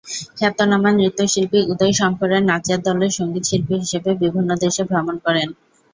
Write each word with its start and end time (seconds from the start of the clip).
খ্যাতনামা 0.37 0.89
নৃত্যশিল্পী 0.93 1.59
উদয় 1.71 1.93
শঙ্করের 1.93 2.41
নাচের 2.45 2.79
দলের 2.87 3.11
সঙ্গীতশিল্পী 3.19 3.75
হিসেবে 3.83 4.09
বিভিন্ন 4.23 4.49
দেশে 4.63 4.83
ভ্রমণ 4.85 5.15
করেন। 5.25 5.47